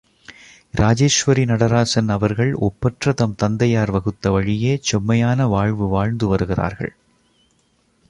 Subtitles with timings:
[0.77, 6.93] இராஜேசுவரி நடராசன் அவர்கள் ஒப்பற்ற தம் தந்தையார் வகுத்த வழியே செம்மையான வாழ்வு வாழ்ந்து வருகிறார்கள்.